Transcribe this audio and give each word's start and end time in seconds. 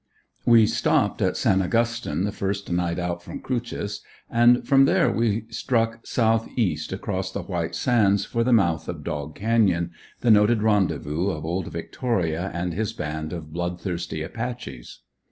We 0.47 0.65
stopped 0.65 1.21
at 1.21 1.37
San 1.37 1.61
Augustine 1.61 2.23
the 2.23 2.31
first 2.31 2.71
night 2.71 2.97
out 2.97 3.21
from 3.21 3.39
"Cruces," 3.39 4.01
and 4.31 4.65
from 4.67 4.85
there 4.85 5.11
we 5.11 5.45
struck 5.49 6.07
south 6.07 6.47
east 6.55 6.91
across 6.91 7.31
the 7.31 7.43
white 7.43 7.75
sands 7.75 8.25
for 8.25 8.43
the 8.43 8.51
mouth 8.51 8.87
of 8.87 9.03
Dog 9.03 9.35
canyon 9.35 9.91
the 10.21 10.31
noted 10.31 10.63
rendezvous 10.63 11.29
of 11.29 11.45
old 11.45 11.67
Victoria 11.67 12.49
and 12.51 12.73
his 12.73 12.93
band 12.93 13.31
of 13.31 13.53
blood 13.53 13.79
thirsty 13.79 14.23
Apache's. 14.23 15.01